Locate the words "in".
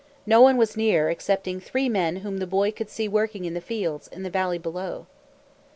3.45-3.53, 4.07-4.23